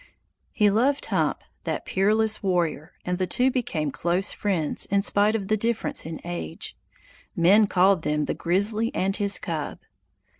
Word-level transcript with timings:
He 0.51 0.71
loved 0.71 1.05
Hump, 1.05 1.41
that 1.63 1.85
peerless 1.85 2.41
warrior, 2.41 2.93
and 3.05 3.19
the 3.19 3.27
two 3.27 3.51
became 3.51 3.91
close 3.91 4.31
friends, 4.31 4.87
in 4.87 5.03
spite 5.03 5.35
of 5.35 5.47
the 5.47 5.55
difference 5.55 6.07
in 6.07 6.19
age. 6.25 6.75
Men 7.35 7.67
called 7.67 8.01
them 8.01 8.25
"the 8.25 8.33
grizzly 8.33 8.89
and 8.95 9.15
his 9.15 9.37
cub." 9.37 9.77